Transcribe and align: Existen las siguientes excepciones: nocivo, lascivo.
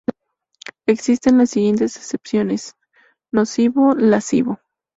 Existen 0.87 1.37
las 1.37 1.51
siguientes 1.51 1.95
excepciones: 1.95 2.73
nocivo, 3.31 3.93
lascivo. 3.93 4.57